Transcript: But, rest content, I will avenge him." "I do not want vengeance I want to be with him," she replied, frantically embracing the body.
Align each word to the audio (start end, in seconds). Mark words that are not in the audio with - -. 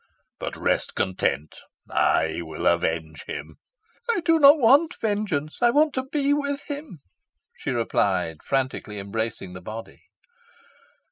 But, 0.39 0.57
rest 0.57 0.95
content, 0.95 1.59
I 1.87 2.41
will 2.41 2.65
avenge 2.65 3.23
him." 3.27 3.57
"I 4.09 4.21
do 4.21 4.39
not 4.39 4.57
want 4.57 4.95
vengeance 4.99 5.59
I 5.61 5.69
want 5.69 5.93
to 5.93 6.05
be 6.11 6.33
with 6.33 6.63
him," 6.63 7.01
she 7.55 7.69
replied, 7.69 8.41
frantically 8.41 8.97
embracing 8.97 9.53
the 9.53 9.61
body. 9.61 10.01